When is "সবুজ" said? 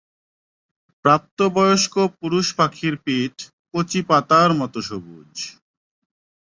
4.87-5.33